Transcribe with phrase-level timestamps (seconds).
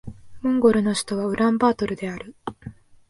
[0.41, 2.33] モンゴルの首都はウランバートルである